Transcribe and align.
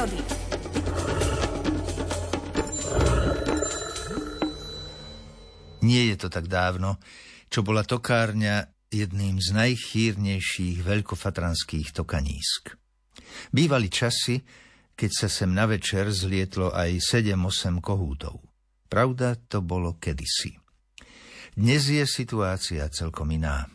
prírody. 0.00 0.20
Nie 5.80 6.12
je 6.12 6.16
to 6.16 6.28
tak 6.28 6.46
dávno, 6.46 7.00
čo 7.48 7.60
bola 7.64 7.84
tokárňa 7.84 8.68
jedným 8.92 9.40
z 9.40 9.48
najchýrnejších 9.56 10.84
veľkofatranských 10.84 11.88
tokanísk. 11.92 12.76
Bývali 13.52 13.88
časy, 13.88 14.40
keď 14.94 15.10
sa 15.10 15.28
sem 15.28 15.50
na 15.50 15.64
večer 15.64 16.12
zlietlo 16.12 16.72
aj 16.72 17.00
7-8 17.00 17.80
kohútov. 17.80 18.44
Pravda, 18.90 19.38
to 19.48 19.62
bolo 19.64 19.96
kedysi. 19.96 20.58
Dnes 21.56 21.88
je 21.88 22.04
situácia 22.06 22.86
celkom 22.92 23.30
iná. 23.32 23.66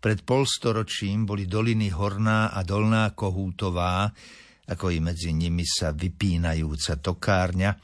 Pred 0.00 0.24
polstoročím 0.28 1.24
boli 1.24 1.48
doliny 1.48 1.88
Horná 1.92 2.52
a 2.52 2.60
Dolná 2.66 3.12
Kohútová, 3.16 4.12
ako 4.70 4.92
i 4.92 4.98
medzi 5.00 5.36
nimi 5.36 5.64
sa 5.68 5.92
vypínajúca 5.92 6.96
tokárňa, 7.00 7.76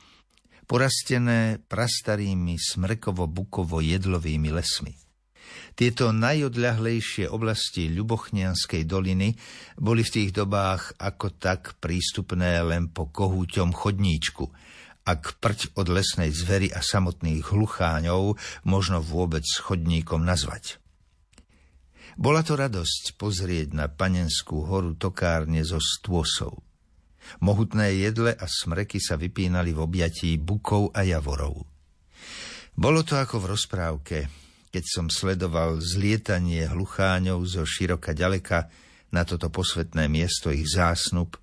porastené 0.70 1.58
prastarými 1.66 2.54
smrkovo-bukovo-jedlovými 2.54 4.50
lesmi. 4.54 4.94
Tieto 5.74 6.14
najodľahlejšie 6.14 7.26
oblasti 7.26 7.90
Ľubochnianskej 7.90 8.86
doliny 8.86 9.34
boli 9.74 10.06
v 10.06 10.14
tých 10.14 10.30
dobách 10.30 10.94
ako 10.98 11.34
tak 11.40 11.74
prístupné 11.82 12.62
len 12.62 12.86
po 12.92 13.10
kohúťom 13.10 13.74
chodníčku, 13.74 14.46
ak 15.10 15.42
prť 15.42 15.74
od 15.74 15.90
lesnej 15.90 16.30
zvery 16.30 16.70
a 16.70 16.84
samotných 16.84 17.50
hlucháňov 17.50 18.38
možno 18.62 19.02
vôbec 19.02 19.42
chodníkom 19.42 20.22
nazvať. 20.22 20.78
Bola 22.20 22.44
to 22.44 22.54
radosť 22.54 23.16
pozrieť 23.16 23.74
na 23.74 23.88
panenskú 23.88 24.62
horu 24.68 24.94
tokárne 24.94 25.64
zo 25.64 25.80
stôsov. 25.80 26.69
Mohutné 27.40 27.94
jedle 27.96 28.34
a 28.34 28.46
smreky 28.48 28.98
sa 28.98 29.16
vypínali 29.16 29.72
v 29.72 29.80
objatí 29.80 30.36
bukov 30.40 30.92
a 30.96 31.06
javorov. 31.06 31.66
Bolo 32.74 33.04
to 33.04 33.18
ako 33.18 33.44
v 33.44 33.50
rozprávke, 33.52 34.18
keď 34.70 34.84
som 34.86 35.06
sledoval 35.10 35.82
zlietanie 35.82 36.64
hlucháňov 36.64 37.42
zo 37.44 37.62
široka 37.66 38.14
ďaleka 38.14 38.70
na 39.10 39.26
toto 39.26 39.50
posvetné 39.50 40.06
miesto 40.06 40.54
ich 40.54 40.70
zásnub 40.70 41.34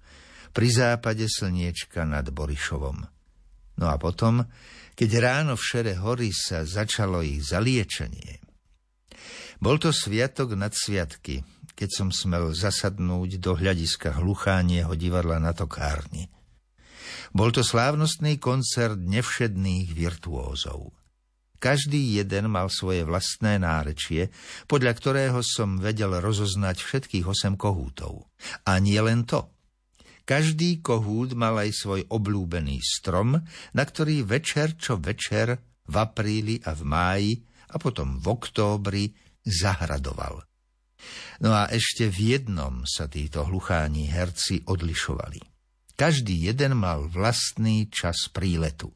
pri 0.56 0.68
západe 0.72 1.28
slniečka 1.28 2.08
nad 2.08 2.26
Borišovom. 2.32 3.06
No 3.78 3.86
a 3.86 3.96
potom, 4.02 4.48
keď 4.98 5.10
ráno 5.22 5.54
v 5.54 5.68
šere 5.68 5.94
hory 6.00 6.34
sa 6.34 6.66
začalo 6.66 7.22
ich 7.22 7.46
zaliečenie. 7.46 8.42
Bol 9.62 9.78
to 9.78 9.94
sviatok 9.94 10.58
nad 10.58 10.74
sviatky, 10.74 11.46
keď 11.78 11.90
som 11.94 12.10
smel 12.10 12.58
zasadnúť 12.58 13.38
do 13.38 13.54
hľadiska 13.54 14.18
hluchánieho 14.18 14.98
divadla 14.98 15.38
na 15.38 15.54
tokárni. 15.54 16.34
Bol 17.30 17.54
to 17.54 17.62
slávnostný 17.62 18.42
koncert 18.42 18.98
nevšedných 18.98 19.94
virtuózov. 19.94 20.98
Každý 21.58 22.18
jeden 22.18 22.54
mal 22.54 22.70
svoje 22.70 23.02
vlastné 23.06 23.62
nárečie, 23.62 24.30
podľa 24.70 24.94
ktorého 24.94 25.40
som 25.42 25.78
vedel 25.78 26.18
rozoznať 26.18 26.82
všetkých 26.82 27.26
osem 27.26 27.54
kohútov. 27.58 28.30
A 28.66 28.78
nie 28.78 28.98
len 29.02 29.26
to. 29.26 29.50
Každý 30.28 30.84
kohút 30.84 31.34
mal 31.34 31.58
aj 31.58 31.72
svoj 31.74 32.02
oblúbený 32.12 32.84
strom, 32.84 33.42
na 33.74 33.84
ktorý 33.86 34.28
večer 34.28 34.78
čo 34.78 35.00
večer 35.00 35.58
v 35.88 35.96
apríli 35.98 36.62
a 36.68 36.76
v 36.76 36.84
máji 36.84 37.32
a 37.74 37.80
potom 37.80 38.20
v 38.20 38.26
októbri 38.28 39.06
zahradoval. 39.42 40.44
No 41.44 41.54
a 41.54 41.70
ešte 41.70 42.10
v 42.10 42.38
jednom 42.38 42.82
sa 42.88 43.06
títo 43.06 43.46
hlucháni 43.46 44.10
herci 44.10 44.66
odlišovali. 44.66 45.40
Každý 45.98 46.50
jeden 46.50 46.78
mal 46.78 47.10
vlastný 47.10 47.90
čas 47.90 48.30
príletu. 48.30 48.94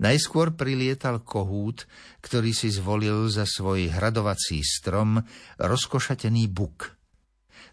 Najskôr 0.00 0.56
prilietal 0.56 1.20
kohút, 1.20 1.84
ktorý 2.24 2.52
si 2.52 2.72
zvolil 2.72 3.28
za 3.28 3.44
svoj 3.44 3.92
hradovací 3.92 4.64
strom 4.64 5.20
rozkošatený 5.60 6.48
buk. 6.48 6.96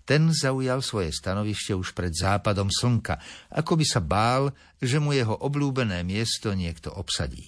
Ten 0.04 0.34
zaujal 0.34 0.82
svoje 0.82 1.14
stanovište 1.14 1.78
už 1.78 1.94
pred 1.94 2.10
západom 2.16 2.68
slnka, 2.74 3.22
ako 3.54 3.78
by 3.78 3.86
sa 3.86 4.02
bál, 4.02 4.50
že 4.82 4.98
mu 4.98 5.14
jeho 5.14 5.38
oblúbené 5.38 6.02
miesto 6.02 6.52
niekto 6.58 6.90
obsadí. 6.90 7.46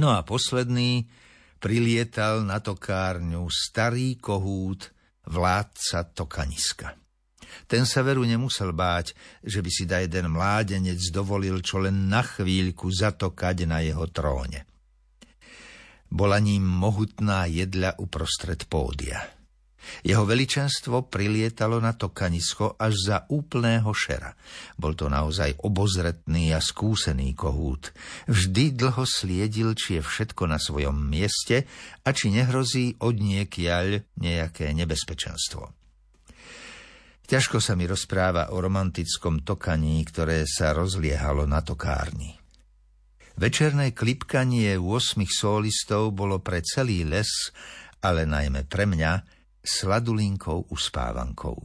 No 0.00 0.14
a 0.14 0.24
posledný 0.24 1.10
prilietal 1.58 2.42
na 2.46 2.62
tokárňu 2.62 3.46
starý 3.50 4.18
kohút 4.18 4.90
vládca 5.28 6.08
tokaniska. 6.14 6.94
Ten 7.68 7.84
sa 7.84 8.00
veru 8.06 8.24
nemusel 8.24 8.72
báť, 8.72 9.12
že 9.44 9.60
by 9.60 9.70
si 9.72 9.84
da 9.84 10.00
jeden 10.00 10.32
mládenec 10.32 11.00
dovolil 11.12 11.60
čo 11.60 11.82
len 11.82 12.08
na 12.08 12.24
chvíľku 12.24 12.88
zatokať 12.88 13.68
na 13.68 13.84
jeho 13.84 14.06
tróne. 14.08 14.64
Bola 16.08 16.40
ním 16.40 16.64
mohutná 16.64 17.44
jedľa 17.44 18.00
uprostred 18.00 18.64
pódia– 18.64 19.20
jeho 20.02 20.24
veličenstvo 20.26 21.06
prilietalo 21.08 21.78
na 21.78 21.94
to 21.94 22.10
kanisko 22.12 22.76
až 22.76 22.94
za 22.98 23.16
úplného 23.30 23.88
šera. 23.94 24.34
Bol 24.76 24.98
to 24.98 25.06
naozaj 25.08 25.56
obozretný 25.64 26.52
a 26.52 26.60
skúsený 26.60 27.32
kohút. 27.38 27.94
Vždy 28.28 28.74
dlho 28.76 29.04
sliedil, 29.06 29.72
či 29.78 29.98
je 29.98 30.02
všetko 30.02 30.44
na 30.50 30.58
svojom 30.60 30.94
mieste 30.94 31.64
a 32.04 32.08
či 32.10 32.34
nehrozí 32.34 32.98
od 33.00 33.16
nejaké 33.18 34.64
nebezpečenstvo. 34.74 35.72
Ťažko 37.28 37.60
sa 37.60 37.76
mi 37.76 37.84
rozpráva 37.84 38.56
o 38.56 38.58
romantickom 38.64 39.44
tokaní, 39.44 40.00
ktoré 40.08 40.48
sa 40.48 40.72
rozliehalo 40.72 41.44
na 41.44 41.60
tokárni. 41.60 42.40
Večerné 43.36 43.92
klipkanie 43.92 44.80
8 44.80 45.22
solistov 45.28 46.16
bolo 46.16 46.40
pre 46.40 46.64
celý 46.64 47.04
les, 47.04 47.28
ale 48.00 48.24
najmä 48.24 48.64
pre 48.64 48.88
mňa, 48.88 49.37
sladulinkou 49.64 50.70
uspávankou. 50.70 51.58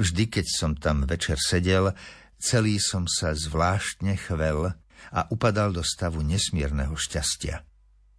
Vždy, 0.00 0.24
keď 0.28 0.46
som 0.48 0.72
tam 0.74 1.04
večer 1.04 1.36
sedel, 1.38 1.92
celý 2.40 2.80
som 2.80 3.04
sa 3.08 3.32
zvláštne 3.32 4.16
chvel 4.16 4.72
a 5.12 5.20
upadal 5.30 5.72
do 5.72 5.84
stavu 5.84 6.24
nesmierneho 6.24 6.96
šťastia. 6.96 7.62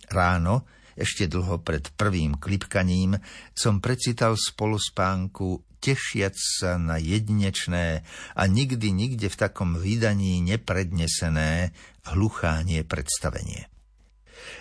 Ráno, 0.07 0.63
ešte 0.97 1.29
dlho 1.29 1.61
pred 1.61 1.93
prvým 1.93 2.41
klipkaním, 2.41 3.21
som 3.53 3.83
precital 3.83 4.33
spolu 4.33 4.81
spánku, 4.81 5.61
tešiac 5.77 6.33
sa 6.33 6.81
na 6.81 6.97
jedinečné 6.97 8.01
a 8.33 8.43
nikdy 8.49 8.89
nikde 8.89 9.29
v 9.29 9.37
takom 9.37 9.77
vydaní 9.77 10.41
neprednesené 10.41 11.75
hluchánie 12.09 12.81
predstavenie. 12.81 13.69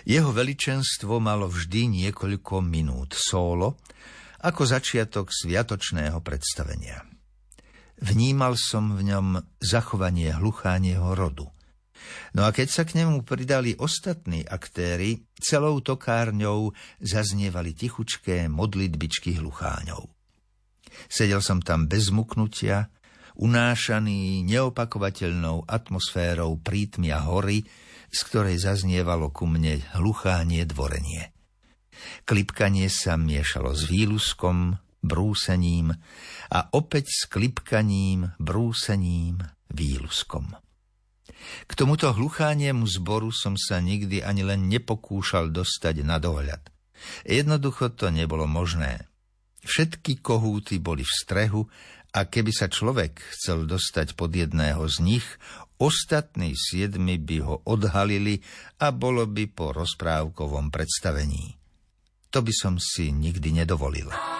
Jeho 0.05 0.29
veličenstvo 0.29 1.17
malo 1.17 1.49
vždy 1.49 2.05
niekoľko 2.05 2.61
minút 2.61 3.17
solo 3.17 3.81
ako 4.41 4.63
začiatok 4.67 5.33
sviatočného 5.33 6.21
predstavenia. 6.21 7.05
Vnímal 7.97 8.53
som 8.57 8.93
v 8.93 9.09
ňom 9.09 9.27
zachovanie 9.57 10.29
hluchánieho 10.29 11.17
rodu. 11.17 11.49
No 12.37 12.45
a 12.45 12.53
keď 12.53 12.67
sa 12.69 12.83
k 12.85 13.01
nemu 13.01 13.25
pridali 13.25 13.73
ostatní 13.73 14.45
aktéry, 14.45 15.25
celou 15.41 15.81
tokárňou 15.81 16.71
zaznievali 17.01 17.73
tichučké 17.73 18.45
modlitbičky 18.53 19.41
hlucháňov. 19.41 20.05
Sedel 21.09 21.41
som 21.41 21.61
tam 21.61 21.89
bez 21.89 22.13
muknutia, 22.13 22.93
unášaný 23.37 24.45
neopakovateľnou 24.45 25.65
atmosférou 25.69 26.57
prítmia 26.61 27.21
hory, 27.25 27.65
z 28.09 28.19
ktorej 28.29 28.61
zaznievalo 28.61 29.29
ku 29.29 29.45
mne 29.45 29.81
hluchánie 29.97 30.65
dvorenie. 30.65 31.36
Klipkanie 32.27 32.91
sa 32.91 33.15
miešalo 33.15 33.71
s 33.71 33.87
výluskom, 33.87 34.75
brúsením 34.99 35.95
a 36.51 36.59
opäť 36.75 37.07
s 37.07 37.23
klipkaním, 37.31 38.35
brúsením, 38.35 39.39
výluskom. 39.71 40.51
K 41.63 41.71
tomuto 41.71 42.11
hluchániemu 42.11 42.83
zboru 42.83 43.31
som 43.31 43.55
sa 43.55 43.79
nikdy 43.79 44.19
ani 44.19 44.43
len 44.43 44.67
nepokúšal 44.67 45.55
dostať 45.55 46.03
na 46.03 46.19
dohľad. 46.19 46.67
Jednoducho 47.23 47.95
to 47.95 48.11
nebolo 48.11 48.43
možné. 48.43 49.07
Všetky 49.63 50.19
kohúty 50.19 50.83
boli 50.83 51.07
v 51.07 51.13
strehu 51.23 51.61
a 52.11 52.27
keby 52.27 52.51
sa 52.51 52.67
človek 52.67 53.23
chcel 53.39 53.63
dostať 53.63 54.19
pod 54.19 54.35
jedného 54.35 54.83
z 54.91 54.99
nich, 54.99 55.27
ostatní 55.79 56.59
siedmi 56.59 57.15
by 57.15 57.37
ho 57.39 57.55
odhalili 57.63 58.43
a 58.83 58.91
bolo 58.91 59.23
by 59.23 59.47
po 59.47 59.71
rozprávkovom 59.71 60.75
predstavení. 60.75 61.56
To 62.31 62.39
by 62.43 62.53
som 62.53 62.75
si 62.75 63.15
nikdy 63.15 63.55
nedovolil. 63.55 64.36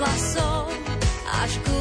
vlasom 0.00 0.72
až 1.28 1.60
ku 1.60 1.79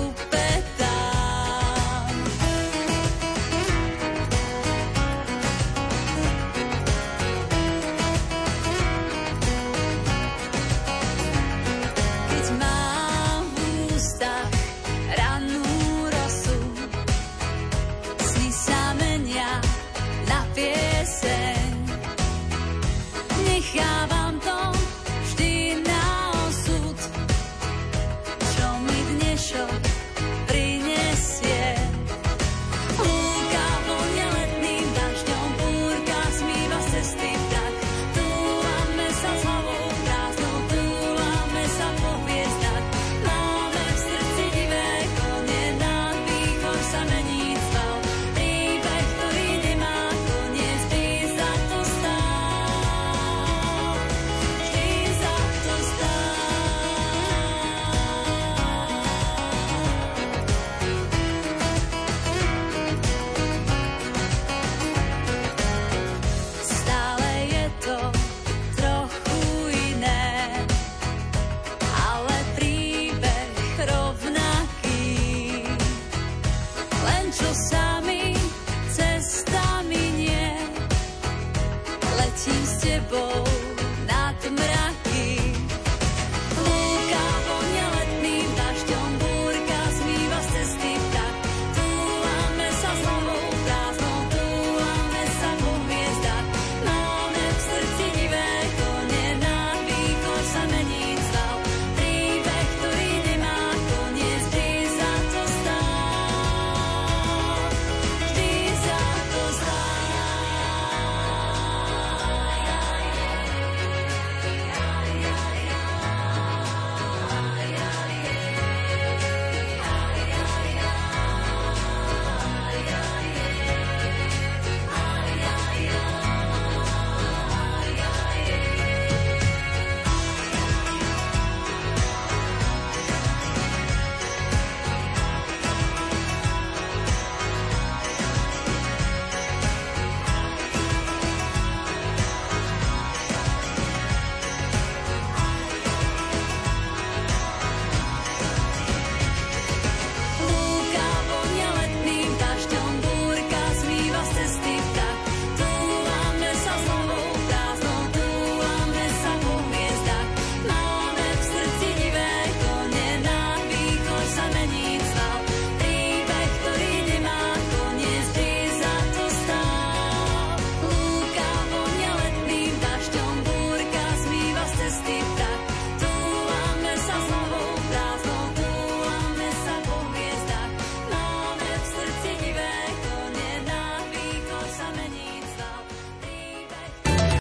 angel 77.30 77.54
sound. 77.54 77.89